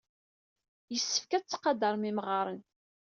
[0.93, 2.61] Yessefk ad tettqadarem imɣaren.